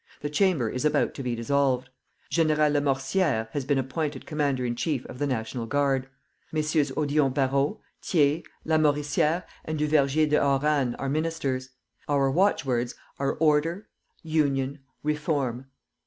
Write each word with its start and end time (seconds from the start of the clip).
The 0.21 0.31
Chamber 0.31 0.67
is 0.67 0.83
about 0.83 1.13
to 1.13 1.21
be 1.21 1.35
dissolved. 1.35 1.91
General 2.31 2.71
Lamoricière 2.71 3.49
has 3.51 3.65
been 3.65 3.77
appointed 3.77 4.25
Commander 4.25 4.65
in 4.65 4.75
Chief 4.75 5.05
of 5.05 5.19
the 5.19 5.27
National 5.27 5.67
Guard. 5.67 6.09
Messieurs 6.51 6.89
Odillon 6.97 7.31
Barrot, 7.35 7.77
Thiers, 8.01 8.41
Lamoricière, 8.65 9.43
and 9.63 9.77
Duvergier 9.77 10.25
de 10.27 10.37
Haurannes 10.41 10.95
are 10.97 11.07
ministers. 11.07 11.69
Our 12.07 12.31
watchwords 12.31 12.95
are, 13.19 13.33
Order, 13.33 13.89
Union, 14.23 14.79
Reform! 15.03 15.67